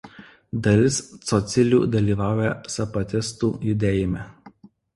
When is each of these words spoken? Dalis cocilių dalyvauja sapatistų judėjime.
Dalis 0.67 0.95
cocilių 1.31 1.81
dalyvauja 1.97 2.55
sapatistų 2.77 3.53
judėjime. 3.69 4.27